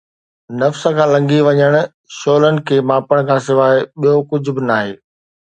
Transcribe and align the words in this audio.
نفس 0.61 0.81
کان 0.95 1.09
لنگهي 1.13 1.41
وڃڻ، 1.47 1.73
شعلن 2.17 2.55
کي 2.67 2.75
ماپڻ 2.91 3.17
کان 3.27 3.39
سواءِ 3.49 3.75
ٻيو 4.01 4.19
ڪجهه 4.33 4.53
به 4.57 4.61
ناهي 4.73 4.91